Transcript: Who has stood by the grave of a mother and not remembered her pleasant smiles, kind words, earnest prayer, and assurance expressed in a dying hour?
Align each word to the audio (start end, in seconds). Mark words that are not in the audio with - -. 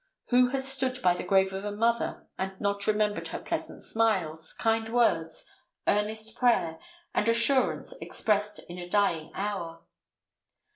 Who 0.29 0.47
has 0.47 0.67
stood 0.67 0.99
by 1.03 1.13
the 1.13 1.23
grave 1.23 1.53
of 1.53 1.63
a 1.63 1.71
mother 1.71 2.25
and 2.35 2.59
not 2.59 2.87
remembered 2.87 3.27
her 3.27 3.37
pleasant 3.37 3.83
smiles, 3.83 4.51
kind 4.53 4.89
words, 4.89 5.47
earnest 5.87 6.35
prayer, 6.35 6.79
and 7.13 7.29
assurance 7.29 7.93
expressed 8.01 8.61
in 8.67 8.79
a 8.79 8.89
dying 8.89 9.29
hour? 9.35 9.83